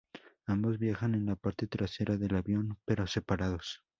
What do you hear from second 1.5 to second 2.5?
trasera del